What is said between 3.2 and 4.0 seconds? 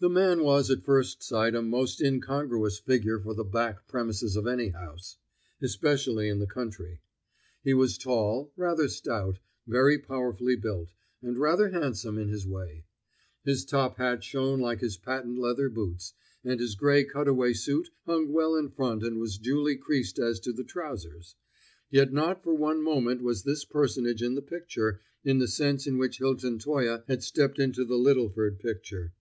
the back